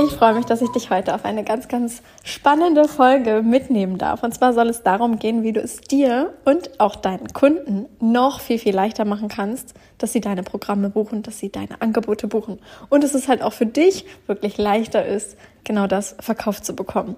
Ich 0.00 0.12
freue 0.12 0.34
mich, 0.34 0.44
dass 0.44 0.62
ich 0.62 0.68
dich 0.68 0.90
heute 0.90 1.12
auf 1.12 1.24
eine 1.24 1.42
ganz, 1.42 1.66
ganz 1.66 2.02
spannende 2.22 2.86
Folge 2.86 3.42
mitnehmen 3.42 3.98
darf. 3.98 4.22
Und 4.22 4.32
zwar 4.32 4.52
soll 4.52 4.68
es 4.68 4.84
darum 4.84 5.18
gehen, 5.18 5.42
wie 5.42 5.52
du 5.52 5.60
es 5.60 5.80
dir 5.80 6.34
und 6.44 6.78
auch 6.78 6.94
deinen 6.94 7.32
Kunden 7.32 7.86
noch 7.98 8.38
viel, 8.38 8.60
viel 8.60 8.76
leichter 8.76 9.04
machen 9.04 9.26
kannst, 9.26 9.74
dass 9.98 10.12
sie 10.12 10.20
deine 10.20 10.44
Programme 10.44 10.88
buchen, 10.88 11.24
dass 11.24 11.40
sie 11.40 11.50
deine 11.50 11.82
Angebote 11.82 12.28
buchen. 12.28 12.60
Und 12.90 13.02
dass 13.02 13.14
es 13.14 13.26
halt 13.26 13.42
auch 13.42 13.52
für 13.52 13.66
dich 13.66 14.04
wirklich 14.28 14.56
leichter 14.56 15.04
ist, 15.04 15.36
genau 15.64 15.88
das 15.88 16.14
verkauft 16.20 16.64
zu 16.64 16.76
bekommen. 16.76 17.16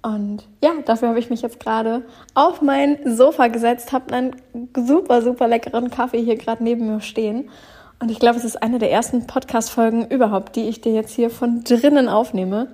Und 0.00 0.46
ja, 0.62 0.70
dafür 0.86 1.08
habe 1.08 1.18
ich 1.18 1.30
mich 1.30 1.42
jetzt 1.42 1.58
gerade 1.58 2.04
auf 2.34 2.62
mein 2.62 3.16
Sofa 3.16 3.48
gesetzt, 3.48 3.90
habe 3.90 4.14
einen 4.14 4.36
super, 4.76 5.22
super 5.22 5.48
leckeren 5.48 5.90
Kaffee 5.90 6.22
hier 6.22 6.36
gerade 6.36 6.62
neben 6.62 6.86
mir 6.86 7.00
stehen 7.00 7.50
und 8.00 8.10
ich 8.10 8.18
glaube, 8.18 8.38
es 8.38 8.44
ist 8.44 8.62
eine 8.62 8.78
der 8.78 8.90
ersten 8.90 9.26
Podcast-Folgen 9.26 10.08
überhaupt, 10.08 10.56
die 10.56 10.68
ich 10.68 10.80
dir 10.80 10.92
jetzt 10.92 11.14
hier 11.14 11.28
von 11.28 11.64
drinnen 11.64 12.08
aufnehme. 12.08 12.68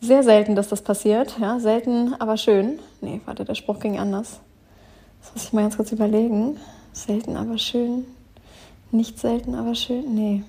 Sehr 0.00 0.24
selten, 0.24 0.56
dass 0.56 0.68
das 0.68 0.82
passiert. 0.82 1.36
Ja, 1.40 1.60
selten, 1.60 2.14
aber 2.18 2.36
schön. 2.36 2.80
Nee, 3.00 3.20
warte, 3.24 3.44
der 3.44 3.54
Spruch 3.54 3.78
ging 3.78 3.98
anders. 3.98 4.40
Das 5.20 5.32
muss 5.34 5.44
ich 5.44 5.52
mal 5.52 5.62
ganz 5.62 5.76
kurz 5.76 5.92
überlegen. 5.92 6.58
Selten, 6.92 7.36
aber 7.36 7.58
schön. 7.58 8.06
Nicht 8.90 9.20
selten, 9.20 9.54
aber 9.54 9.74
schön. 9.74 10.14
Nee. 10.14 10.42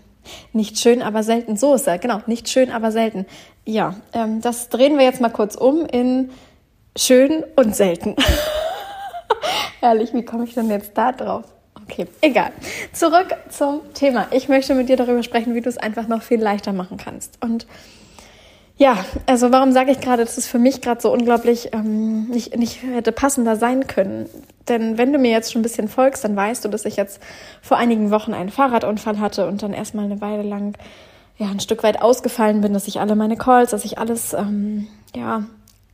Nicht 0.52 0.80
schön, 0.80 1.02
aber 1.02 1.22
selten. 1.22 1.56
So 1.56 1.76
ist 1.76 1.88
er. 1.88 2.00
Genau. 2.00 2.20
Nicht 2.26 2.50
schön, 2.50 2.72
aber 2.72 2.92
selten. 2.92 3.26
Ja, 3.66 3.96
ähm, 4.14 4.42
das 4.42 4.70
drehen 4.70 4.98
wir 4.98 5.06
jetzt 5.06 5.22
mal 5.22 5.30
kurz 5.30 5.56
um 5.56 5.86
in 5.86 6.32
schön 6.98 7.44
und 7.56 7.76
selten. 7.76 8.16
Ehrlich, 9.82 10.14
wie 10.14 10.26
komme 10.26 10.46
ich 10.46 10.56
denn 10.56 10.70
jetzt 10.70 10.98
da 10.98 11.12
drauf? 11.12 11.46
Okay, 11.90 12.08
egal. 12.22 12.52
Zurück 12.92 13.34
zum 13.50 13.82
Thema. 13.94 14.28
Ich 14.32 14.50
möchte 14.50 14.76
mit 14.76 14.90
dir 14.90 14.98
darüber 14.98 15.24
sprechen, 15.24 15.56
wie 15.56 15.62
du 15.62 15.70
es 15.70 15.78
einfach 15.78 16.08
noch 16.08 16.22
viel 16.22 16.42
leichter 16.42 16.74
machen 16.74 16.98
kannst. 16.98 17.42
Und 17.42 17.66
ja, 18.78 19.04
also 19.26 19.52
warum 19.52 19.72
sage 19.72 19.92
ich 19.92 20.02
gerade, 20.02 20.24
dass 20.24 20.38
es 20.38 20.46
für 20.46 20.60
mich 20.60 20.82
gerade 20.82 21.02
so 21.02 21.12
unglaublich 21.12 21.74
ähm, 21.74 22.28
nicht, 22.28 22.56
nicht 22.58 22.84
hätte 22.84 23.12
passender 23.12 23.56
sein 23.56 23.88
können? 23.88 24.30
Denn 24.68 24.98
wenn 24.98 25.14
du 25.14 25.18
mir 25.18 25.32
jetzt 25.32 25.52
schon 25.52 25.62
ein 25.62 25.64
bisschen 25.64 25.88
folgst, 25.88 26.24
dann 26.24 26.36
weißt 26.36 26.66
du, 26.66 26.70
dass 26.70 26.86
ich 26.86 26.98
jetzt 26.98 27.22
vor 27.62 27.78
einigen 27.78 28.12
Wochen 28.12 28.34
einen 28.34 28.50
Fahrradunfall 28.50 29.20
hatte 29.20 29.48
und 29.48 29.64
dann 29.64 29.74
erstmal 29.74 30.06
eine 30.06 30.22
Weile 30.22 30.44
lang 30.44 30.78
ja 31.38 31.48
ein 31.48 31.60
Stück 31.60 31.84
weit 31.84 32.02
ausgefallen 32.02 32.62
bin, 32.62 32.74
dass 32.74 32.88
ich 32.88 33.00
alle 33.00 33.16
meine 33.16 33.38
Calls, 33.38 33.72
dass 33.72 33.86
ich 33.86 33.98
alles 33.98 34.34
ähm, 34.34 34.88
ja 35.16 35.46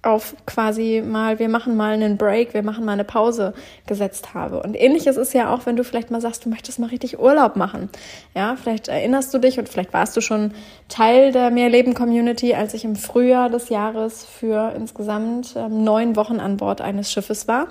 auf 0.03 0.35
quasi 0.45 1.01
mal, 1.05 1.39
wir 1.39 1.49
machen 1.49 1.75
mal 1.77 1.93
einen 1.93 2.17
Break, 2.17 2.53
wir 2.53 2.61
machen 2.61 2.85
mal 2.85 2.91
eine 2.91 3.05
Pause 3.05 3.53
gesetzt 3.87 4.33
habe. 4.33 4.61
Und 4.61 4.75
ähnliches 4.75 5.15
ist 5.15 5.33
ja 5.33 5.53
auch, 5.53 5.65
wenn 5.65 5.77
du 5.77 5.83
vielleicht 5.83 6.11
mal 6.11 6.21
sagst, 6.21 6.45
du 6.45 6.49
möchtest 6.49 6.77
mal 6.77 6.87
richtig 6.87 7.19
Urlaub 7.19 7.55
machen. 7.55 7.89
Ja, 8.35 8.57
vielleicht 8.61 8.89
erinnerst 8.89 9.33
du 9.33 9.39
dich 9.39 9.59
und 9.59 9.69
vielleicht 9.69 9.93
warst 9.93 10.15
du 10.17 10.21
schon 10.21 10.51
Teil 10.89 11.31
der 11.31 11.51
Mehrleben-Community, 11.51 12.53
als 12.53 12.73
ich 12.73 12.83
im 12.83 12.97
Frühjahr 12.97 13.49
des 13.49 13.69
Jahres 13.69 14.25
für 14.25 14.73
insgesamt 14.75 15.55
ähm, 15.55 15.83
neun 15.83 16.15
Wochen 16.17 16.39
an 16.39 16.57
Bord 16.57 16.81
eines 16.81 17.11
Schiffes 17.11 17.47
war 17.47 17.67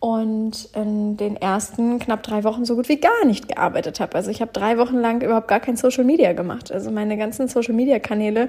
und 0.00 0.70
in 0.74 1.18
den 1.18 1.36
ersten 1.36 1.98
knapp 2.00 2.22
drei 2.22 2.42
Wochen 2.42 2.64
so 2.64 2.74
gut 2.74 2.88
wie 2.88 2.98
gar 2.98 3.24
nicht 3.26 3.48
gearbeitet 3.48 4.00
habe. 4.00 4.16
Also 4.16 4.30
ich 4.30 4.40
habe 4.40 4.50
drei 4.52 4.78
Wochen 4.78 4.96
lang 4.96 5.22
überhaupt 5.22 5.46
gar 5.46 5.60
kein 5.60 5.76
Social 5.76 6.04
Media 6.04 6.32
gemacht. 6.32 6.72
Also 6.72 6.90
meine 6.90 7.16
ganzen 7.16 7.46
Social 7.48 7.74
Media 7.74 7.98
Kanäle 7.98 8.48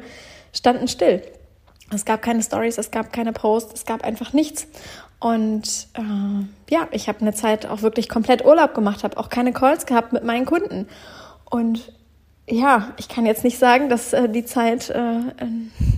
standen 0.54 0.88
still. 0.88 1.22
Es 1.94 2.06
gab 2.06 2.22
keine 2.22 2.42
Stories, 2.42 2.78
es 2.78 2.92
gab 2.92 3.12
keine 3.14 3.34
Posts, 3.34 3.74
es 3.74 3.86
gab 3.86 4.04
einfach 4.04 4.34
nichts. 4.34 4.68
Und 5.20 5.88
äh, 5.94 6.74
ja, 6.74 6.88
ich 6.92 7.08
habe 7.08 7.22
eine 7.22 7.34
Zeit 7.34 7.68
auch 7.68 7.84
wirklich 7.84 8.10
komplett 8.10 8.44
Urlaub 8.44 8.74
gemacht, 8.74 9.04
habe 9.04 9.18
auch 9.18 9.30
keine 9.30 9.54
Calls 9.54 9.86
gehabt 9.86 10.14
mit 10.14 10.24
meinen 10.24 10.46
Kunden. 10.46 10.88
Und 11.50 11.92
ja, 12.50 12.92
ich 12.98 13.08
kann 13.08 13.26
jetzt 13.26 13.44
nicht 13.44 13.60
sagen, 13.60 13.88
dass 13.88 14.14
äh, 14.14 14.28
die 14.28 14.46
Zeit 14.46 14.90
äh, 14.90 15.20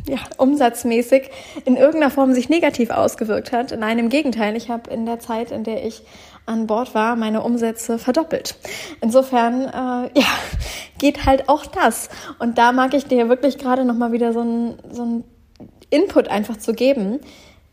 ja, 0.08 0.20
umsatzmäßig 0.38 1.30
in 1.66 1.78
irgendeiner 1.78 2.12
Form 2.12 2.34
sich 2.34 2.50
negativ 2.50 2.90
ausgewirkt 2.90 3.52
hat. 3.52 3.74
Nein, 3.78 3.98
im 3.98 4.10
Gegenteil. 4.10 4.56
Ich 4.56 4.70
habe 4.70 4.90
in 4.90 5.06
der 5.06 5.20
Zeit, 5.20 5.52
in 5.52 5.64
der 5.64 5.86
ich 5.86 6.04
an 6.46 6.68
Bord 6.68 6.94
war, 6.94 7.16
meine 7.16 7.42
Umsätze 7.42 7.98
verdoppelt. 7.98 8.56
Insofern, 9.00 9.62
äh, 9.64 10.20
ja, 10.20 10.28
geht 11.00 11.26
halt 11.26 11.48
auch 11.48 11.66
das. 11.66 12.10
Und 12.40 12.58
da 12.58 12.72
mag 12.74 12.94
ich 12.94 13.06
dir 13.06 13.30
wirklich 13.30 13.58
gerade 13.58 13.86
noch 13.86 13.96
mal 13.96 14.12
wieder 14.12 14.34
so 14.34 14.42
ein, 14.42 14.78
so 14.92 15.04
ein 15.04 15.24
Input 15.94 16.28
einfach 16.28 16.58
zu 16.58 16.74
geben, 16.74 17.20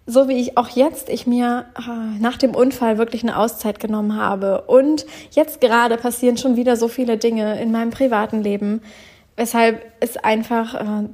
so 0.07 0.29
wie 0.29 0.39
ich 0.41 0.57
auch 0.57 0.69
jetzt, 0.69 1.09
ich 1.09 1.27
mir 1.27 1.67
äh, 1.79 2.21
nach 2.21 2.37
dem 2.37 2.55
Unfall 2.55 2.99
wirklich 2.99 3.23
eine 3.23 3.39
Auszeit 3.39 3.81
genommen 3.81 4.17
habe. 4.17 4.63
Und 4.63 5.07
jetzt 5.31 5.61
gerade 5.61 5.97
passieren 5.97 6.37
schon 6.37 6.57
wieder 6.57 6.77
so 6.77 6.89
viele 6.89 7.17
Dinge 7.17 7.61
in 7.61 7.71
meinem 7.71 7.91
privaten 7.91 8.43
Leben, 8.43 8.83
weshalb 9.37 9.85
es 10.01 10.17
einfach, 10.17 10.75
äh, 10.75 11.09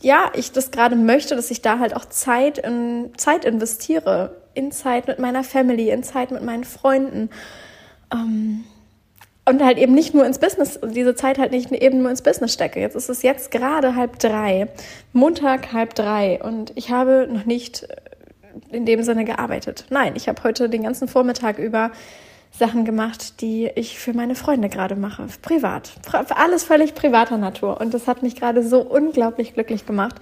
ja, 0.00 0.30
ich 0.34 0.52
das 0.52 0.70
gerade 0.70 0.96
möchte, 0.96 1.36
dass 1.36 1.50
ich 1.50 1.60
da 1.62 1.78
halt 1.78 1.94
auch 1.94 2.06
Zeit 2.06 2.58
in 2.58 3.10
Zeit 3.16 3.44
investiere. 3.44 4.36
In 4.54 4.72
Zeit 4.72 5.06
mit 5.06 5.20
meiner 5.20 5.44
Family, 5.44 5.90
in 5.90 6.02
Zeit 6.02 6.32
mit 6.32 6.42
meinen 6.42 6.64
Freunden. 6.64 7.30
Ähm, 8.12 8.64
und 9.48 9.64
halt 9.64 9.78
eben 9.78 9.94
nicht 9.94 10.14
nur 10.14 10.26
ins 10.26 10.38
Business, 10.38 10.78
diese 10.82 11.14
Zeit 11.14 11.38
halt 11.38 11.52
nicht 11.52 11.72
eben 11.72 12.02
nur 12.02 12.10
ins 12.10 12.22
Business 12.22 12.52
stecke. 12.52 12.80
Jetzt 12.80 12.96
ist 12.96 13.08
es 13.08 13.22
jetzt 13.22 13.50
gerade 13.50 13.94
halb 13.94 14.18
drei, 14.18 14.68
Montag 15.12 15.72
halb 15.72 15.94
drei 15.94 16.40
und 16.42 16.72
ich 16.74 16.90
habe 16.90 17.28
noch 17.30 17.46
nicht 17.46 17.84
äh, 17.84 18.76
in 18.76 18.84
dem 18.84 19.02
Sinne 19.02 19.24
gearbeitet. 19.24 19.86
Nein, 19.90 20.14
ich 20.16 20.28
habe 20.28 20.42
heute 20.44 20.68
den 20.68 20.82
ganzen 20.82 21.08
Vormittag 21.08 21.58
über 21.58 21.90
Sachen 22.50 22.84
gemacht, 22.84 23.40
die 23.40 23.70
ich 23.74 23.98
für 23.98 24.12
meine 24.12 24.34
Freunde 24.34 24.68
gerade 24.68 24.96
mache, 24.96 25.26
privat, 25.42 25.92
alles 26.34 26.64
völlig 26.64 26.94
privater 26.94 27.38
Natur. 27.38 27.80
Und 27.80 27.94
das 27.94 28.06
hat 28.06 28.22
mich 28.22 28.36
gerade 28.36 28.66
so 28.66 28.80
unglaublich 28.80 29.54
glücklich 29.54 29.86
gemacht, 29.86 30.16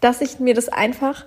dass 0.00 0.20
ich 0.20 0.38
mir 0.38 0.54
das 0.54 0.68
einfach 0.68 1.24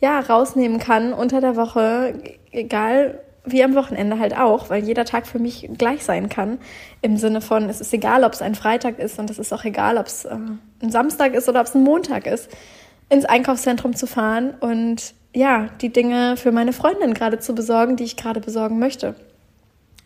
ja 0.00 0.20
rausnehmen 0.20 0.78
kann 0.78 1.12
unter 1.12 1.40
der 1.40 1.56
Woche, 1.56 2.14
egal 2.52 3.20
wie 3.44 3.62
am 3.64 3.74
Wochenende 3.74 4.18
halt 4.18 4.36
auch, 4.36 4.70
weil 4.70 4.84
jeder 4.84 5.04
Tag 5.04 5.26
für 5.26 5.38
mich 5.38 5.68
gleich 5.78 6.04
sein 6.04 6.28
kann. 6.28 6.58
Im 7.02 7.16
Sinne 7.16 7.40
von, 7.40 7.68
es 7.68 7.80
ist 7.80 7.92
egal, 7.92 8.24
ob 8.24 8.32
es 8.32 8.42
ein 8.42 8.54
Freitag 8.54 8.98
ist 8.98 9.18
und 9.18 9.30
es 9.30 9.38
ist 9.38 9.52
auch 9.52 9.64
egal, 9.64 9.96
ob 9.96 10.06
es 10.06 10.24
äh, 10.24 10.36
ein 10.82 10.90
Samstag 10.90 11.34
ist 11.34 11.48
oder 11.48 11.60
ob 11.60 11.66
es 11.66 11.74
ein 11.74 11.82
Montag 11.82 12.26
ist, 12.26 12.48
ins 13.08 13.24
Einkaufszentrum 13.24 13.96
zu 13.96 14.06
fahren 14.06 14.54
und 14.60 15.14
ja, 15.34 15.68
die 15.80 15.92
Dinge 15.92 16.36
für 16.36 16.52
meine 16.52 16.72
Freundin 16.72 17.14
gerade 17.14 17.38
zu 17.38 17.54
besorgen, 17.54 17.96
die 17.96 18.04
ich 18.04 18.16
gerade 18.16 18.40
besorgen 18.40 18.78
möchte. 18.78 19.14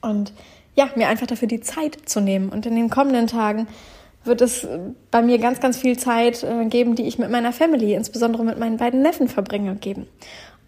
Und 0.01 0.33
ja, 0.75 0.91
mir 0.97 1.09
einfach 1.09 1.27
dafür 1.27 1.49
die 1.49 1.61
Zeit 1.61 1.99
zu 2.07 2.21
nehmen. 2.21 2.49
Und 2.49 2.67
in 2.67 2.75
den 2.75 2.91
kommenden 2.91 3.27
Tagen 3.27 3.69
wird 4.25 4.41
es 4.41 4.67
bei 5.11 5.23
mir 5.23 5.39
ganz, 5.39 5.61
ganz 5.61 5.77
viel 5.77 5.99
Zeit 5.99 6.43
äh, 6.43 6.67
geben, 6.67 6.95
die 6.95 7.07
ich 7.07 7.19
mit 7.19 7.31
meiner 7.31 7.53
Family, 7.53 7.95
insbesondere 7.95 8.45
mit 8.45 8.59
meinen 8.59 8.77
beiden 8.77 9.03
Neffen 9.03 9.29
verbringe, 9.29 9.75
geben. 9.77 10.07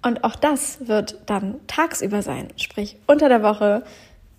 Und 0.05 0.23
auch 0.23 0.37
das 0.37 0.87
wird 0.87 1.19
dann 1.27 1.61
tagsüber 1.67 2.21
sein, 2.21 2.49
sprich 2.57 2.99
unter 3.07 3.31
der 3.31 3.43
Woche 3.43 3.83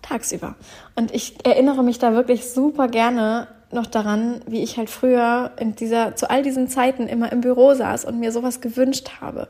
tagsüber. 0.00 0.54
Und 0.94 1.12
ich 1.12 1.44
erinnere 1.44 1.82
mich 1.82 1.98
da 1.98 2.14
wirklich 2.14 2.48
super 2.48 2.86
gerne 2.86 3.48
noch 3.72 3.86
daran, 3.86 4.40
wie 4.46 4.62
ich 4.62 4.76
halt 4.76 4.88
früher 4.88 5.50
in 5.58 5.74
dieser, 5.74 6.14
zu 6.14 6.30
all 6.30 6.44
diesen 6.44 6.68
Zeiten 6.68 7.08
immer 7.08 7.32
im 7.32 7.40
Büro 7.40 7.74
saß 7.74 8.04
und 8.04 8.20
mir 8.20 8.30
sowas 8.30 8.60
gewünscht 8.60 9.20
habe. 9.20 9.48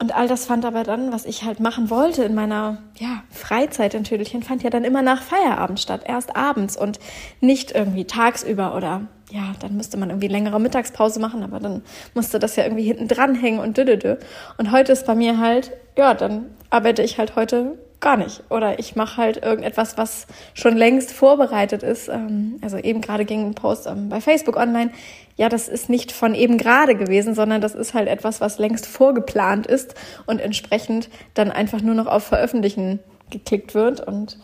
Und 0.00 0.14
all 0.14 0.28
das 0.28 0.46
fand 0.46 0.64
aber 0.64 0.82
dann, 0.82 1.12
was 1.12 1.26
ich 1.26 1.44
halt 1.44 1.60
machen 1.60 1.90
wollte 1.90 2.24
in 2.24 2.34
meiner 2.34 2.78
ja, 2.98 3.22
Freizeit 3.30 3.92
in 3.92 4.02
Tüdelchen, 4.02 4.42
fand 4.42 4.62
ja 4.62 4.70
dann 4.70 4.84
immer 4.84 5.02
nach 5.02 5.22
Feierabend 5.22 5.78
statt, 5.78 6.04
erst 6.06 6.34
abends 6.34 6.74
und 6.74 6.98
nicht 7.42 7.72
irgendwie 7.72 8.06
tagsüber 8.06 8.74
oder 8.74 9.02
ja, 9.30 9.52
dann 9.60 9.76
müsste 9.76 9.98
man 9.98 10.08
irgendwie 10.08 10.28
längere 10.28 10.58
Mittagspause 10.58 11.20
machen, 11.20 11.42
aber 11.42 11.60
dann 11.60 11.82
musste 12.14 12.38
das 12.38 12.56
ja 12.56 12.64
irgendwie 12.64 12.84
hinten 12.84 13.08
dran 13.08 13.34
hängen 13.34 13.60
und 13.60 13.76
dödödö. 13.76 14.16
Und 14.56 14.72
heute 14.72 14.92
ist 14.92 15.06
bei 15.06 15.14
mir 15.14 15.38
halt, 15.38 15.70
ja, 15.96 16.14
dann 16.14 16.46
arbeite 16.70 17.02
ich 17.02 17.18
halt 17.18 17.36
heute 17.36 17.78
gar 18.00 18.16
nicht. 18.16 18.42
Oder 18.48 18.78
ich 18.78 18.96
mache 18.96 19.18
halt 19.18 19.42
irgendetwas, 19.44 19.96
was 19.98 20.26
schon 20.54 20.76
längst 20.76 21.12
vorbereitet 21.12 21.82
ist. 21.82 22.08
Ähm, 22.08 22.58
also 22.62 22.78
eben 22.78 23.00
gerade 23.00 23.24
ging 23.24 23.46
ein 23.46 23.54
Post 23.54 23.86
ähm, 23.86 24.08
bei 24.08 24.20
Facebook 24.20 24.56
online. 24.56 24.90
Ja, 25.36 25.48
das 25.48 25.68
ist 25.68 25.88
nicht 25.88 26.12
von 26.12 26.34
eben 26.34 26.58
gerade 26.58 26.94
gewesen, 26.94 27.34
sondern 27.34 27.60
das 27.60 27.74
ist 27.74 27.94
halt 27.94 28.08
etwas, 28.08 28.40
was 28.40 28.58
längst 28.58 28.86
vorgeplant 28.86 29.66
ist 29.66 29.94
und 30.26 30.40
entsprechend 30.40 31.08
dann 31.34 31.50
einfach 31.50 31.80
nur 31.82 31.94
noch 31.94 32.06
auf 32.06 32.24
Veröffentlichen 32.24 33.00
geklickt 33.30 33.74
wird. 33.74 34.00
Und 34.00 34.38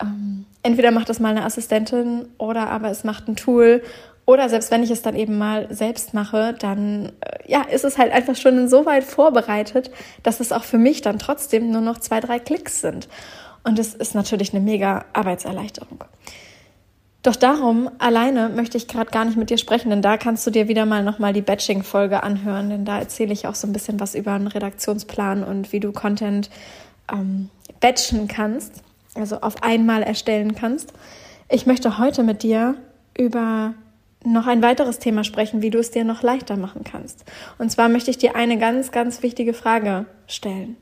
ähm, 0.00 0.44
entweder 0.62 0.90
macht 0.90 1.08
das 1.08 1.20
mal 1.20 1.30
eine 1.30 1.44
Assistentin 1.44 2.28
oder 2.38 2.68
aber 2.68 2.90
es 2.90 3.04
macht 3.04 3.28
ein 3.28 3.36
Tool 3.36 3.82
oder 4.30 4.48
selbst 4.48 4.70
wenn 4.70 4.84
ich 4.84 4.92
es 4.92 5.02
dann 5.02 5.16
eben 5.16 5.38
mal 5.38 5.66
selbst 5.70 6.14
mache, 6.14 6.54
dann 6.56 7.06
äh, 7.20 7.50
ja, 7.50 7.62
ist 7.62 7.84
es 7.84 7.98
halt 7.98 8.12
einfach 8.12 8.36
schon 8.36 8.56
insoweit 8.58 9.02
vorbereitet, 9.02 9.90
dass 10.22 10.38
es 10.38 10.52
auch 10.52 10.62
für 10.62 10.78
mich 10.78 11.02
dann 11.02 11.18
trotzdem 11.18 11.72
nur 11.72 11.80
noch 11.80 11.98
zwei, 11.98 12.20
drei 12.20 12.38
Klicks 12.38 12.80
sind. 12.80 13.08
Und 13.64 13.80
es 13.80 13.92
ist 13.92 14.14
natürlich 14.14 14.54
eine 14.54 14.62
mega 14.62 15.04
Arbeitserleichterung. 15.14 16.04
Doch 17.24 17.34
darum 17.34 17.90
alleine 17.98 18.48
möchte 18.48 18.78
ich 18.78 18.86
gerade 18.86 19.10
gar 19.10 19.24
nicht 19.24 19.36
mit 19.36 19.50
dir 19.50 19.58
sprechen, 19.58 19.90
denn 19.90 20.00
da 20.00 20.16
kannst 20.16 20.46
du 20.46 20.52
dir 20.52 20.68
wieder 20.68 20.86
mal 20.86 21.02
nochmal 21.02 21.32
die 21.32 21.42
Batching-Folge 21.42 22.22
anhören, 22.22 22.70
denn 22.70 22.84
da 22.84 23.00
erzähle 23.00 23.32
ich 23.32 23.48
auch 23.48 23.56
so 23.56 23.66
ein 23.66 23.72
bisschen 23.72 23.98
was 23.98 24.14
über 24.14 24.32
einen 24.32 24.46
Redaktionsplan 24.46 25.42
und 25.42 25.72
wie 25.72 25.80
du 25.80 25.90
Content 25.90 26.50
ähm, 27.12 27.50
batchen 27.80 28.28
kannst, 28.28 28.84
also 29.14 29.40
auf 29.40 29.64
einmal 29.64 30.04
erstellen 30.04 30.54
kannst. 30.54 30.92
Ich 31.48 31.66
möchte 31.66 31.98
heute 31.98 32.22
mit 32.22 32.44
dir 32.44 32.76
über 33.18 33.74
noch 34.24 34.46
ein 34.46 34.62
weiteres 34.62 34.98
Thema 34.98 35.24
sprechen, 35.24 35.62
wie 35.62 35.70
du 35.70 35.78
es 35.78 35.90
dir 35.90 36.04
noch 36.04 36.22
leichter 36.22 36.56
machen 36.56 36.84
kannst. 36.84 37.24
Und 37.58 37.70
zwar 37.70 37.88
möchte 37.88 38.10
ich 38.10 38.18
dir 38.18 38.36
eine 38.36 38.58
ganz, 38.58 38.92
ganz 38.92 39.22
wichtige 39.22 39.54
Frage 39.54 40.06
stellen. 40.26 40.76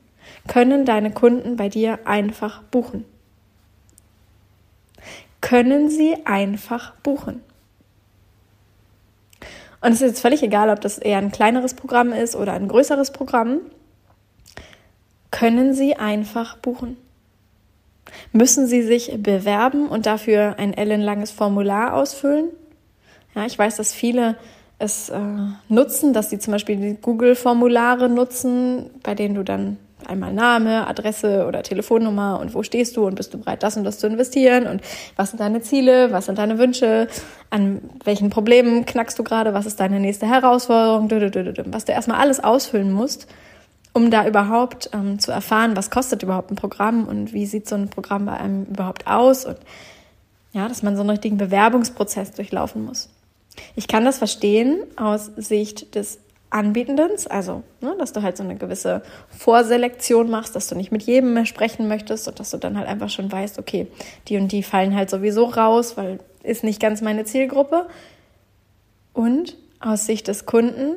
Können 0.47 0.85
deine 0.85 1.11
Kunden 1.11 1.55
bei 1.55 1.69
dir 1.69 1.99
einfach 2.05 2.61
buchen? 2.63 3.05
Können 5.41 5.89
sie 5.89 6.17
einfach 6.25 6.93
buchen? 6.97 7.41
Und 9.81 9.93
es 9.93 10.01
ist 10.01 10.07
jetzt 10.07 10.21
völlig 10.21 10.43
egal, 10.43 10.69
ob 10.69 10.81
das 10.81 10.97
eher 10.97 11.17
ein 11.17 11.31
kleineres 11.31 11.73
Programm 11.73 12.11
ist 12.11 12.35
oder 12.35 12.53
ein 12.53 12.67
größeres 12.67 13.11
Programm. 13.11 13.61
Können 15.31 15.73
sie 15.73 15.95
einfach 15.95 16.57
buchen? 16.57 16.97
Müssen 18.33 18.67
sie 18.67 18.81
sich 18.81 19.13
bewerben 19.19 19.87
und 19.87 20.05
dafür 20.05 20.55
ein 20.57 20.73
ellenlanges 20.73 21.31
Formular 21.31 21.93
ausfüllen? 21.93 22.49
Ja, 23.35 23.45
ich 23.45 23.57
weiß, 23.57 23.77
dass 23.77 23.93
viele 23.93 24.35
es 24.79 25.09
äh, 25.09 25.19
nutzen, 25.67 26.13
dass 26.13 26.29
sie 26.29 26.39
zum 26.39 26.53
Beispiel 26.53 26.77
die 26.77 26.97
Google-Formulare 27.01 28.09
nutzen, 28.09 28.89
bei 29.03 29.13
denen 29.13 29.35
du 29.35 29.43
dann 29.43 29.77
einmal 30.07 30.33
Name, 30.33 30.87
Adresse 30.87 31.45
oder 31.45 31.61
Telefonnummer 31.61 32.39
und 32.39 32.53
wo 32.53 32.63
stehst 32.63 32.95
du 32.95 33.05
und 33.05 33.15
bist 33.15 33.33
du 33.33 33.39
bereit, 33.39 33.63
das 33.63 33.75
und 33.75 33.83
das 33.83 33.99
zu 33.99 34.07
investieren 34.07 34.65
und 34.67 34.81
was 35.17 35.31
sind 35.31 35.39
deine 35.39 35.61
Ziele, 35.61 36.11
was 36.11 36.25
sind 36.25 36.37
deine 36.37 36.57
Wünsche, 36.57 37.07
an 37.49 37.81
welchen 38.05 38.29
Problemen 38.29 38.85
knackst 38.85 39.19
du 39.19 39.23
gerade, 39.23 39.53
was 39.53 39.65
ist 39.65 39.79
deine 39.79 39.99
nächste 39.99 40.25
Herausforderung, 40.27 41.09
was 41.67 41.85
du 41.85 41.91
erstmal 41.91 42.19
alles 42.19 42.41
ausfüllen 42.41 42.93
musst, 42.93 43.27
um 43.93 44.09
da 44.09 44.25
überhaupt 44.25 44.89
ähm, 44.93 45.19
zu 45.19 45.31
erfahren, 45.31 45.75
was 45.75 45.91
kostet 45.91 46.23
überhaupt 46.23 46.51
ein 46.51 46.55
Programm 46.55 47.05
und 47.05 47.33
wie 47.33 47.45
sieht 47.45 47.67
so 47.67 47.75
ein 47.75 47.89
Programm 47.89 48.25
bei 48.25 48.37
einem 48.37 48.65
überhaupt 48.65 49.07
aus 49.07 49.45
und 49.45 49.57
ja, 50.53 50.67
dass 50.67 50.81
man 50.81 50.95
so 50.95 51.01
einen 51.01 51.11
richtigen 51.11 51.37
Bewerbungsprozess 51.37 52.31
durchlaufen 52.31 52.85
muss. 52.85 53.09
Ich 53.75 53.87
kann 53.87 54.05
das 54.05 54.17
verstehen 54.17 54.83
aus 54.95 55.31
Sicht 55.37 55.95
des 55.95 56.19
Anbietenden, 56.51 57.11
also 57.29 57.61
ne, 57.79 57.95
dass 57.99 58.11
du 58.11 58.23
halt 58.23 58.35
so 58.35 58.43
eine 58.43 58.55
gewisse 58.55 59.03
Vorselektion 59.29 60.31
machst, 60.31 60.55
dass 60.55 60.67
du 60.67 60.75
nicht 60.75 60.91
mit 60.91 61.03
jedem 61.03 61.35
mehr 61.35 61.45
sprechen 61.45 61.87
möchtest 61.87 62.27
und 62.27 62.39
dass 62.39 62.49
du 62.49 62.57
dann 62.57 62.75
halt 62.75 62.87
einfach 62.87 63.09
schon 63.09 63.31
weißt, 63.31 63.59
okay, 63.59 63.85
die 64.27 64.37
und 64.37 64.51
die 64.51 64.63
fallen 64.63 64.95
halt 64.95 65.11
sowieso 65.11 65.45
raus, 65.45 65.95
weil 65.95 66.19
ist 66.43 66.63
nicht 66.63 66.81
ganz 66.81 67.01
meine 67.01 67.25
Zielgruppe. 67.25 67.87
Und 69.13 69.57
aus 69.79 70.05
Sicht 70.05 70.27
des 70.27 70.45
Kunden, 70.45 70.95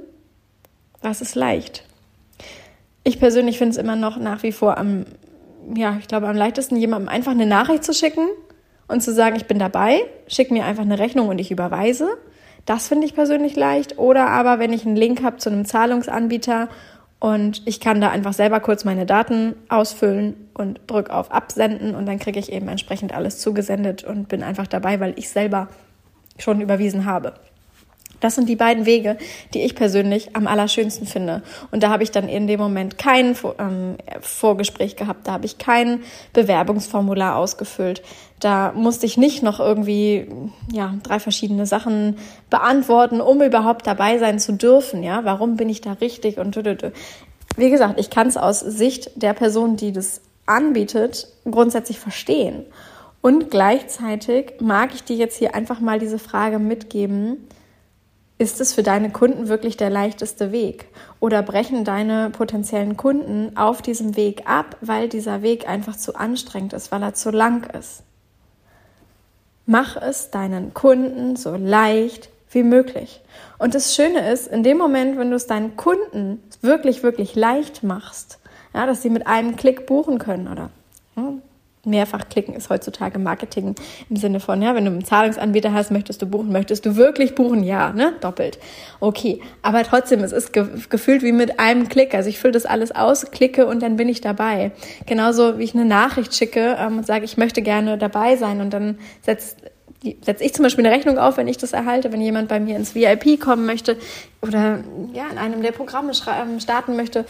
was 1.00 1.20
ist 1.20 1.34
leicht? 1.34 1.84
Ich 3.04 3.18
persönlich 3.18 3.58
finde 3.58 3.72
es 3.72 3.76
immer 3.76 3.96
noch 3.96 4.16
nach 4.16 4.42
wie 4.42 4.52
vor 4.52 4.78
am, 4.78 5.04
ja, 5.74 5.96
ich 5.98 6.08
glaube 6.08 6.28
am 6.28 6.36
leichtesten, 6.36 6.76
jemandem 6.76 7.08
einfach 7.08 7.32
eine 7.32 7.46
Nachricht 7.46 7.84
zu 7.84 7.92
schicken 7.92 8.28
und 8.88 9.02
zu 9.02 9.12
sagen, 9.12 9.36
ich 9.36 9.46
bin 9.46 9.58
dabei, 9.58 10.02
schick 10.28 10.50
mir 10.50 10.64
einfach 10.64 10.84
eine 10.84 10.98
Rechnung 10.98 11.28
und 11.28 11.38
ich 11.38 11.50
überweise 11.50 12.16
das 12.66 12.88
finde 12.88 13.06
ich 13.06 13.14
persönlich 13.14 13.56
leicht. 13.56 13.98
Oder 13.98 14.28
aber, 14.28 14.58
wenn 14.58 14.72
ich 14.72 14.86
einen 14.86 14.96
Link 14.96 15.22
habe 15.22 15.38
zu 15.38 15.50
einem 15.50 15.64
Zahlungsanbieter 15.64 16.68
und 17.18 17.62
ich 17.66 17.80
kann 17.80 18.00
da 18.00 18.10
einfach 18.10 18.32
selber 18.32 18.60
kurz 18.60 18.84
meine 18.84 19.06
Daten 19.06 19.54
ausfüllen 19.68 20.48
und 20.54 20.80
drücke 20.86 21.14
auf 21.14 21.30
Absenden 21.30 21.94
und 21.94 22.06
dann 22.06 22.18
kriege 22.18 22.40
ich 22.40 22.52
eben 22.52 22.68
entsprechend 22.68 23.14
alles 23.14 23.38
zugesendet 23.38 24.04
und 24.04 24.28
bin 24.28 24.42
einfach 24.42 24.66
dabei, 24.66 24.98
weil 25.00 25.14
ich 25.16 25.28
selber 25.28 25.68
schon 26.38 26.60
überwiesen 26.60 27.04
habe. 27.04 27.34
Das 28.22 28.36
sind 28.36 28.48
die 28.48 28.56
beiden 28.56 28.86
Wege, 28.86 29.18
die 29.52 29.62
ich 29.62 29.74
persönlich 29.74 30.36
am 30.36 30.46
allerschönsten 30.46 31.08
finde. 31.08 31.42
Und 31.72 31.82
da 31.82 31.90
habe 31.90 32.04
ich 32.04 32.12
dann 32.12 32.28
in 32.28 32.46
dem 32.46 32.60
Moment 32.60 32.96
kein 32.96 33.36
ähm, 33.58 33.96
Vorgespräch 34.20 34.94
gehabt, 34.94 35.26
da 35.26 35.32
habe 35.32 35.44
ich 35.44 35.58
kein 35.58 36.04
Bewerbungsformular 36.32 37.36
ausgefüllt. 37.36 38.02
Da 38.42 38.72
musste 38.74 39.06
ich 39.06 39.16
nicht 39.16 39.44
noch 39.44 39.60
irgendwie 39.60 40.26
ja 40.72 40.94
drei 41.04 41.20
verschiedene 41.20 41.64
Sachen 41.64 42.16
beantworten, 42.50 43.20
um 43.20 43.40
überhaupt 43.40 43.86
dabei 43.86 44.18
sein 44.18 44.40
zu 44.40 44.52
dürfen. 44.52 45.04
Ja, 45.04 45.24
warum 45.24 45.56
bin 45.56 45.68
ich 45.68 45.80
da 45.80 45.92
richtig 45.92 46.38
und 46.38 46.56
wie 47.56 47.70
gesagt, 47.70 48.00
ich 48.00 48.10
kann 48.10 48.26
es 48.26 48.36
aus 48.36 48.58
Sicht 48.58 49.10
der 49.14 49.32
Person, 49.32 49.76
die 49.76 49.92
das 49.92 50.22
anbietet, 50.46 51.28
grundsätzlich 51.48 52.00
verstehen. 52.00 52.64
Und 53.20 53.48
gleichzeitig 53.50 54.54
mag 54.60 54.92
ich 54.92 55.04
dir 55.04 55.14
jetzt 55.14 55.36
hier 55.36 55.54
einfach 55.54 55.78
mal 55.78 56.00
diese 56.00 56.18
Frage 56.18 56.58
mitgeben, 56.58 57.46
ist 58.38 58.60
es 58.60 58.74
für 58.74 58.82
deine 58.82 59.10
Kunden 59.10 59.46
wirklich 59.46 59.76
der 59.76 59.90
leichteste 59.90 60.50
Weg? 60.50 60.88
Oder 61.20 61.42
brechen 61.42 61.84
deine 61.84 62.30
potenziellen 62.30 62.96
Kunden 62.96 63.56
auf 63.56 63.82
diesem 63.82 64.16
Weg 64.16 64.48
ab, 64.48 64.76
weil 64.80 65.08
dieser 65.08 65.42
Weg 65.42 65.68
einfach 65.68 65.94
zu 65.94 66.16
anstrengend 66.16 66.72
ist, 66.72 66.90
weil 66.90 67.04
er 67.04 67.14
zu 67.14 67.30
lang 67.30 67.70
ist? 67.78 68.02
Mach 69.66 69.96
es 69.96 70.30
deinen 70.30 70.74
Kunden 70.74 71.36
so 71.36 71.56
leicht 71.56 72.30
wie 72.50 72.62
möglich. 72.62 73.20
Und 73.58 73.74
das 73.74 73.94
Schöne 73.94 74.30
ist, 74.30 74.48
in 74.48 74.62
dem 74.62 74.76
Moment, 74.76 75.18
wenn 75.18 75.30
du 75.30 75.36
es 75.36 75.46
deinen 75.46 75.76
Kunden 75.76 76.42
wirklich, 76.60 77.02
wirklich 77.02 77.34
leicht 77.34 77.82
machst, 77.82 78.38
ja, 78.74 78.86
dass 78.86 79.02
sie 79.02 79.10
mit 79.10 79.26
einem 79.26 79.56
Klick 79.56 79.86
buchen 79.86 80.18
können 80.18 80.48
oder 80.48 80.70
mehrfach 81.84 82.28
klicken 82.28 82.54
ist 82.54 82.70
heutzutage 82.70 83.18
Marketing 83.18 83.74
im 84.08 84.16
Sinne 84.16 84.38
von, 84.38 84.62
ja, 84.62 84.74
wenn 84.74 84.84
du 84.84 84.90
einen 84.92 85.04
Zahlungsanbieter 85.04 85.72
hast, 85.72 85.90
möchtest 85.90 86.22
du 86.22 86.26
buchen, 86.26 86.52
möchtest 86.52 86.86
du 86.86 86.96
wirklich 86.96 87.34
buchen? 87.34 87.64
Ja, 87.64 87.92
ne? 87.92 88.14
Doppelt. 88.20 88.58
Okay. 89.00 89.40
Aber 89.62 89.82
trotzdem, 89.82 90.20
es 90.20 90.32
ist 90.32 90.52
ge 90.52 90.66
gefühlt 90.88 91.22
wie 91.22 91.32
mit 91.32 91.58
einem 91.58 91.88
Klick. 91.88 92.14
Also 92.14 92.28
ich 92.28 92.38
fülle 92.38 92.52
das 92.52 92.66
alles 92.66 92.92
aus, 92.92 93.30
klicke 93.32 93.66
und 93.66 93.82
dann 93.82 93.96
bin 93.96 94.08
ich 94.08 94.20
dabei. 94.20 94.70
Genauso 95.06 95.58
wie 95.58 95.64
ich 95.64 95.74
eine 95.74 95.84
Nachricht 95.84 96.34
schicke 96.34 96.76
ähm, 96.78 96.98
und 96.98 97.06
sage, 97.06 97.24
ich 97.24 97.36
möchte 97.36 97.62
gerne 97.62 97.98
dabei 97.98 98.36
sein 98.36 98.60
und 98.60 98.70
dann 98.72 98.98
setzt 99.22 99.56
setze 100.24 100.42
ich 100.42 100.52
zum 100.52 100.64
Beispiel 100.64 100.84
eine 100.84 100.94
Rechnung 100.94 101.18
auf, 101.18 101.36
wenn 101.36 101.46
ich 101.46 101.58
das 101.58 101.72
erhalte, 101.72 102.12
wenn 102.12 102.20
jemand 102.20 102.48
bei 102.48 102.58
mir 102.58 102.76
ins 102.76 102.94
VIP 102.94 103.38
kommen 103.40 103.66
möchte 103.66 103.96
oder 104.40 104.80
ja, 105.12 105.28
in 105.30 105.38
einem 105.38 105.62
der 105.62 105.70
Programme 105.70 106.10
ähm, 106.10 106.58
starten 106.58 106.96
möchte, 106.96 107.24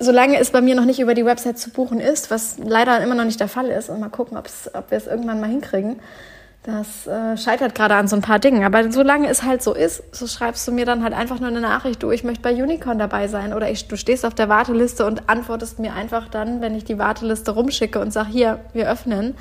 solange 0.00 0.38
es 0.38 0.50
bei 0.50 0.62
mir 0.62 0.74
noch 0.74 0.86
nicht 0.86 0.98
über 0.98 1.14
die 1.14 1.24
Website 1.24 1.58
zu 1.58 1.70
buchen 1.70 2.00
ist, 2.00 2.30
was 2.30 2.56
leider 2.58 3.00
immer 3.00 3.14
noch 3.14 3.24
nicht 3.24 3.38
der 3.38 3.48
Fall 3.48 3.66
ist, 3.66 3.90
und 3.90 4.00
mal 4.00 4.08
gucken, 4.08 4.36
ob 4.36 4.46
wir 4.90 4.98
es 4.98 5.06
irgendwann 5.06 5.40
mal 5.40 5.50
hinkriegen. 5.50 6.00
Das 6.62 7.06
äh, 7.06 7.38
scheitert 7.38 7.74
gerade 7.74 7.94
an 7.94 8.08
so 8.08 8.16
ein 8.16 8.22
paar 8.22 8.38
Dingen. 8.38 8.64
Aber 8.64 8.92
solange 8.92 9.28
es 9.28 9.42
halt 9.42 9.62
so 9.62 9.74
ist, 9.74 10.02
so 10.14 10.26
schreibst 10.26 10.66
du 10.68 10.72
mir 10.72 10.84
dann 10.84 11.02
halt 11.02 11.14
einfach 11.14 11.38
nur 11.38 11.48
eine 11.48 11.60
Nachricht, 11.60 12.02
du, 12.02 12.10
ich 12.10 12.22
möchte 12.22 12.42
bei 12.42 12.52
Unicorn 12.52 12.98
dabei 12.98 13.28
sein. 13.28 13.54
Oder 13.54 13.70
ich, 13.70 13.88
du 13.88 13.96
stehst 13.96 14.26
auf 14.26 14.34
der 14.34 14.50
Warteliste 14.50 15.06
und 15.06 15.28
antwortest 15.28 15.78
mir 15.78 15.94
einfach 15.94 16.28
dann, 16.28 16.60
wenn 16.60 16.74
ich 16.74 16.84
die 16.84 16.98
Warteliste 16.98 17.52
rumschicke 17.52 17.98
und 17.98 18.12
sage, 18.12 18.28
hier, 18.30 18.60
wir 18.74 18.90
öffnen, 18.90 19.34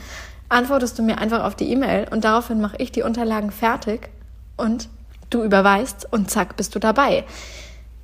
antwortest 0.47 0.97
du 0.97 1.03
mir 1.03 1.17
einfach 1.17 1.43
auf 1.43 1.55
die 1.55 1.69
E-Mail 1.71 2.07
und 2.09 2.23
daraufhin 2.23 2.61
mache 2.61 2.77
ich 2.79 2.91
die 2.91 3.03
Unterlagen 3.03 3.51
fertig 3.51 4.09
und 4.55 4.87
du 5.29 5.43
überweist 5.43 6.07
und 6.11 6.31
zack, 6.31 6.55
bist 6.55 6.73
du 6.73 6.79
dabei 6.79 7.25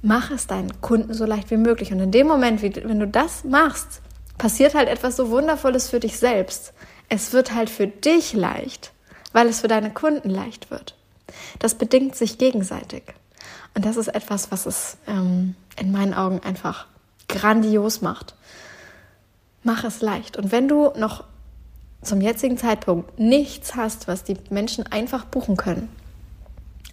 mach 0.02 0.32
es 0.32 0.48
deinen 0.48 0.82
Kunden 0.82 1.14
so 1.14 1.25
leicht 1.25 1.52
wie 1.52 1.58
möglich. 1.58 1.92
Und 1.92 2.00
in 2.00 2.12
dem 2.12 2.28
Moment, 2.28 2.62
wenn 2.62 3.00
du 3.00 3.08
das 3.08 3.44
machst, 3.44 4.02
passiert 4.38 4.75
halt 4.75 4.90
etwas 4.90 5.16
so 5.16 5.30
Wundervolles 5.30 5.90
für 5.90 6.00
dich 6.00 6.20
selbst. 6.20 6.74
Es 7.10 7.34
wird 7.34 7.54
halt 7.54 7.70
für 7.70 7.88
dich 7.88 8.34
leicht, 8.34 8.92
weil 9.34 9.48
es 9.48 9.62
für 9.62 9.68
deine 9.68 9.92
Kunden 9.92 10.30
leicht 10.30 10.72
wird. 10.72 10.96
Das 11.60 11.75
bedingt 11.75 12.16
sich 12.16 12.38
gegenseitig. 12.38 13.04
Und 13.74 13.86
das 13.86 13.98
ist 13.98 14.08
etwas, 14.08 14.52
was 14.52 14.66
es 14.66 14.98
ähm, 15.08 15.56
in 15.80 15.92
meinen 15.92 16.14
Augen 16.14 16.40
einfach 16.44 16.88
grandios 17.28 18.02
macht. 18.02 18.36
Mach 19.64 19.84
es 19.84 20.02
leicht. 20.02 20.38
Und 20.38 20.52
wenn 20.52 20.68
du 20.68 20.92
noch 20.96 21.24
zum 22.02 22.22
jetzigen 22.22 22.58
Zeitpunkt 22.58 23.20
nichts 23.20 23.75
hast, 23.75 24.08
was 24.08 24.24
die 24.24 24.38
Menschen 24.50 24.86
einfach 24.92 25.25
buchen 25.25 25.58
können, 25.58 25.90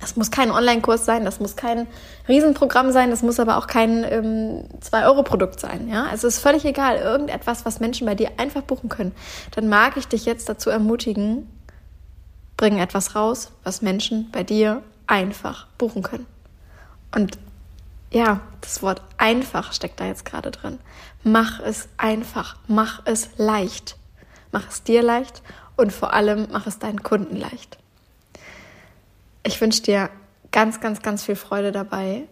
das 0.03 0.17
muss 0.17 0.33
kein 0.33 0.51
Online-Kurs 0.51 1.05
sein, 1.05 1.25
das 1.25 1.39
muss 1.39 1.55
kein 1.55 1.87
Riesenprogramm 2.29 2.91
sein, 2.91 3.11
das 3.11 3.23
muss 3.23 3.39
aber 3.39 3.57
auch 3.57 3.69
kein 3.69 4.05
ähm, 4.05 4.65
2-Euro-Produkt 4.81 5.61
sein. 5.61 5.89
Ja? 5.89 6.07
Also 6.07 6.27
es 6.27 6.37
ist 6.37 6.43
völlig 6.43 6.65
egal, 6.65 6.97
irgendetwas, 6.97 7.65
was 7.65 7.79
Menschen 7.79 8.05
bei 8.07 8.17
dir 8.17 8.33
einfach 8.37 8.63
buchen 8.63 8.89
können. 8.89 9.13
Dann 9.53 9.69
mag 9.69 9.97
ich 9.97 10.09
dich 10.09 10.27
jetzt 10.27 10.49
dazu 10.49 10.71
ermutigen, 10.71 11.49
bring 12.57 12.79
etwas 12.79 13.15
raus, 13.15 13.53
was 13.63 13.81
Menschen 13.81 14.29
bei 14.33 14.43
dir 14.43 14.83
einfach 15.07 15.69
buchen 15.79 16.03
können. 16.03 16.27
Und 17.15 17.39
ja, 18.11 18.41
das 18.61 18.83
Wort 18.83 19.03
einfach 19.19 19.73
steckt 19.73 20.01
da 20.01 20.07
jetzt 20.07 20.25
gerade 20.25 20.51
drin. 20.51 20.81
Mach 21.23 21.61
es 21.61 21.89
einfach, 21.97 22.57
mach 22.67 23.03
es 23.05 23.31
leicht. 23.37 23.97
mach 24.51 24.69
es 24.69 24.83
dir 24.83 25.03
leicht 25.03 25.43
und 25.77 25.93
vor 25.93 26.13
allem 26.13 26.49
mach 26.51 26.67
es 26.67 26.79
deinen 26.79 27.03
Kunden 27.03 27.37
leicht. 27.37 27.79
Ich 29.45 29.61
wünsche 29.61 29.83
dir 29.83 30.11
ganz, 30.53 30.81
ganz, 30.81 31.03
ganz 31.03 31.25
viel 31.25 31.37
Freude 31.37 31.73
dabei, 31.73 32.25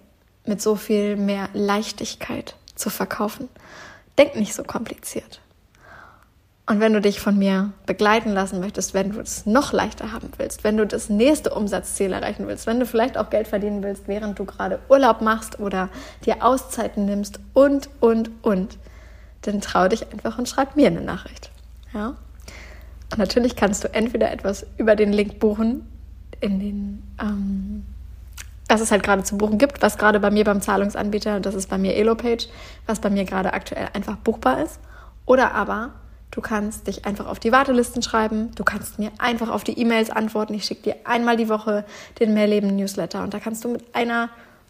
mit 0.47 0.63
so 0.63 0.77
viel 0.77 1.17
mehr 1.17 1.49
Leichtigkeit 1.53 2.55
zu 2.75 2.91
verkaufen. 2.91 3.49
Denk 4.19 4.37
nicht 4.37 4.55
so 4.55 4.63
kompliziert. 4.63 5.41
Und 6.67 6.79
wenn 6.79 6.93
du 6.93 7.01
dich 7.01 7.19
von 7.19 7.37
mir 7.37 7.73
begleiten 7.85 8.31
lassen 8.31 8.61
möchtest, 8.61 8.95
wenn 8.95 9.11
du 9.11 9.19
es 9.19 9.45
noch 9.45 9.73
leichter 9.73 10.13
haben 10.13 10.31
willst, 10.37 10.63
wenn 10.63 10.77
du 10.77 10.87
das 10.87 11.09
nächste 11.09 11.53
Umsatzziel 11.53 12.13
erreichen 12.13 12.47
willst, 12.47 12.69
wenn 12.69 12.79
du 12.79 12.87
vielleicht 12.87 13.19
auch 13.19 13.29
Geld 13.29 13.49
verdienen 13.49 13.83
willst, 13.83 14.07
während 14.07 14.39
du 14.39 14.45
gerade 14.45 14.79
Urlaub 14.89 15.21
machst 15.21 15.59
oder 15.59 15.89
dir 16.25 16.45
Auszeiten 16.45 17.07
nimmst 17.07 17.41
und, 17.55 17.91
und, 17.99 18.31
und, 18.43 18.79
dann 19.43 19.61
trau 19.61 19.89
dich 19.89 20.13
einfach 20.13 20.39
und 20.39 20.49
schreib 20.49 20.77
mir 20.77 20.87
eine 20.87 21.01
Nachricht. 21.01 21.51
Ja? 21.93 22.15
Und 23.11 23.19
natürlich 23.19 23.57
kannst 23.57 23.83
du 23.83 23.93
entweder 23.93 24.31
etwas 24.31 24.65
über 24.77 24.95
den 24.95 25.13
Link 25.13 25.41
buchen, 25.41 25.89
in 26.41 26.61
den, 26.61 27.03
ähm, 27.21 27.85
was 28.69 28.81
es 28.81 28.91
halt 28.91 29.03
gerade 29.03 29.25
zu 29.25 29.37
buchen 29.37 29.59
gibt, 29.59 29.83
was 29.83 29.99
gerade 29.99 30.21
bei 30.21 30.31
mir 30.31 30.45
beim 30.45 30.61
Zahlungsanbieter, 30.61 31.41
das 31.41 31.55
ist 31.55 31.69
bei 31.69 31.79
mir 31.79 31.95
Elopage, 31.95 32.49
was 32.87 33.01
bei 33.01 33.11
mir 33.11 33.25
gerade 33.25 33.53
aktuell 33.53 33.89
einfach 33.93 34.17
buchbar 34.17 34.63
ist. 34.63 34.79
Oder 35.27 35.55
aber 35.55 35.91
Du 36.31 36.41
kannst 36.41 36.87
dich 36.87 37.07
einfach 37.07 37.27
auf 37.27 37.41
die 37.41 37.51
Wartelisten 37.51 38.03
schreiben. 38.03 38.53
Du 38.55 38.63
kannst 38.63 38.99
mir 38.99 39.11
einfach 39.19 39.49
auf 39.49 39.65
die 39.65 39.79
E-Mails 39.79 40.11
antworten. 40.11 40.55
Ich 40.55 40.65
schicke 40.65 40.83
dir 40.83 40.97
einmal 41.05 41.37
die 41.37 41.49
Woche 41.49 41.85
den 42.21 42.35
Mehrleben-Newsletter 42.35 43.23
und 43.25 43.35
da 43.35 43.41
kannst 43.41 43.65
du 43.65 43.69
mit 43.69 43.95
einer 43.95 44.29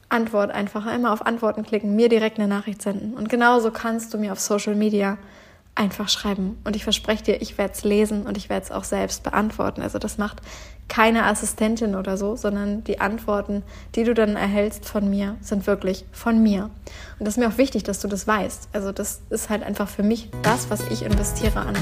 Antwort 0.08 0.50
einfach 0.50 0.86
einmal 0.86 1.12
auf 1.12 1.24
Antworten 1.24 1.62
klicken, 1.62 1.94
mir 1.94 2.08
direkt 2.08 2.38
eine 2.38 2.48
Nachricht 2.48 2.80
senden. 2.80 3.14
Und 3.14 3.28
genauso 3.28 3.70
kannst 3.70 4.14
du 4.14 4.18
mir 4.18 4.32
auf 4.32 4.40
Social 4.40 4.74
Media 4.74 5.18
einfach 5.74 6.08
schreiben. 6.08 6.58
Und 6.64 6.76
ich 6.76 6.84
verspreche 6.84 7.24
dir, 7.24 7.42
ich 7.42 7.56
werde 7.58 7.72
es 7.74 7.84
lesen 7.84 8.26
und 8.26 8.36
ich 8.36 8.48
werde 8.48 8.64
es 8.64 8.70
auch 8.70 8.84
selbst 8.84 9.22
beantworten. 9.22 9.82
Also 9.82 9.98
das 9.98 10.18
macht 10.18 10.40
keine 10.88 11.24
Assistentin 11.24 11.94
oder 11.94 12.16
so, 12.16 12.36
sondern 12.36 12.82
die 12.84 13.00
Antworten, 13.00 13.62
die 13.94 14.04
du 14.04 14.12
dann 14.12 14.36
erhältst 14.36 14.84
von 14.84 15.08
mir, 15.08 15.36
sind 15.40 15.66
wirklich 15.66 16.04
von 16.12 16.42
mir. 16.42 16.64
Und 17.18 17.26
das 17.26 17.34
ist 17.34 17.38
mir 17.38 17.48
auch 17.48 17.58
wichtig, 17.58 17.84
dass 17.84 18.00
du 18.00 18.08
das 18.08 18.26
weißt. 18.26 18.68
Also 18.72 18.92
das 18.92 19.22
ist 19.30 19.48
halt 19.48 19.62
einfach 19.62 19.88
für 19.88 20.02
mich 20.02 20.28
das, 20.42 20.68
was 20.68 20.86
ich 20.90 21.02
investiere 21.02 21.60
an, 21.60 21.76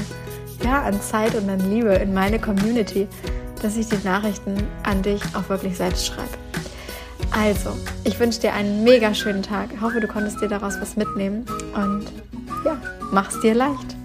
ja, 0.63 0.83
an 0.83 1.01
Zeit 1.01 1.35
und 1.35 1.49
an 1.49 1.71
Liebe 1.71 1.89
in 1.95 2.13
meine 2.13 2.39
Community, 2.39 3.07
dass 3.61 3.75
ich 3.75 3.89
die 3.89 4.03
Nachrichten 4.05 4.55
an 4.83 5.01
dich 5.01 5.21
auch 5.33 5.49
wirklich 5.49 5.75
selbst 5.75 6.05
schreibe. 6.05 6.37
Also, 7.31 7.71
ich 8.05 8.19
wünsche 8.19 8.39
dir 8.39 8.53
einen 8.53 8.83
mega 8.83 9.13
schönen 9.13 9.43
Tag. 9.43 9.69
Ich 9.73 9.81
hoffe, 9.81 9.99
du 9.99 10.07
konntest 10.07 10.41
dir 10.41 10.47
daraus 10.47 10.79
was 10.81 10.95
mitnehmen 10.95 11.45
und 11.75 12.05
mach's 13.11 13.39
dir 13.41 13.55
leicht. 13.55 13.98